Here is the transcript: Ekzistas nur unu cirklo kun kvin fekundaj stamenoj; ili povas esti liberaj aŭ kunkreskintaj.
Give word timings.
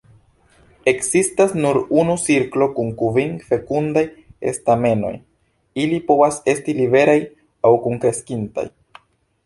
Ekzistas 0.91 1.51
nur 1.65 1.79
unu 2.03 2.15
cirklo 2.23 2.69
kun 2.79 2.89
kvin 3.03 3.37
fekundaj 3.51 4.05
stamenoj; 4.57 5.15
ili 5.85 6.01
povas 6.11 6.45
esti 6.55 6.79
liberaj 6.83 7.19
aŭ 7.73 7.77
kunkreskintaj. 7.87 8.71